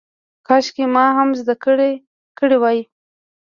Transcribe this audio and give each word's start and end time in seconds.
کاشکې 0.47 0.85
ما 0.93 1.05
هم 1.17 1.29
زده 1.39 1.55
کړه 1.63 1.89
کړې 2.37 2.57
وای. 2.61 2.79